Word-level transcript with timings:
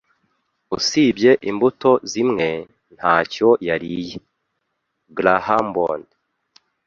Usibye 0.77 1.31
imbuto 1.49 1.91
zimwe, 2.11 2.47
ntacyo 2.95 3.49
yariye. 3.67 4.15
grahambond 5.17 6.07